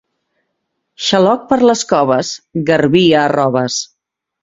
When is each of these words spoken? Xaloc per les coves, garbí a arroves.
Xaloc 1.09 1.45
per 1.53 1.59
les 1.71 1.85
coves, 1.93 2.35
garbí 2.73 3.07
a 3.15 3.25
arroves. 3.29 3.83